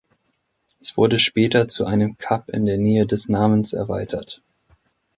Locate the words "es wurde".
0.79-1.19